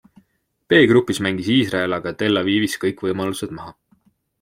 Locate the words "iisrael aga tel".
1.57-2.43